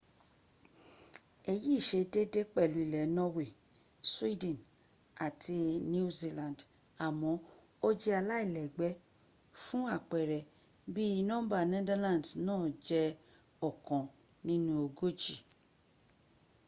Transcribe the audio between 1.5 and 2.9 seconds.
èyí sẹ déédéé pẹ̀lú